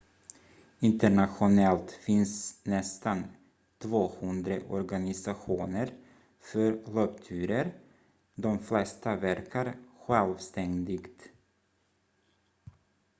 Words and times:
internationellt 0.79 1.91
finns 1.91 2.59
nästan 2.63 3.23
200 3.79 4.55
organisationer 4.69 5.93
för 6.39 6.93
löpturer 6.93 7.73
de 8.35 8.59
flesta 8.59 9.15
verkar 9.15 9.77
självständigt 10.05 11.31